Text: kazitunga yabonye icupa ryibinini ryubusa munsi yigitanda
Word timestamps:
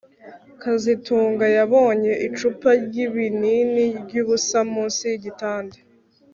kazitunga 0.61 1.45
yabonye 1.57 2.11
icupa 2.27 2.69
ryibinini 2.85 3.85
ryubusa 4.03 4.59
munsi 4.73 5.01
yigitanda 5.11 5.77